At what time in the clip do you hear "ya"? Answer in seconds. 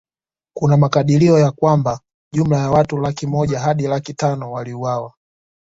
1.39-1.51, 2.57-2.71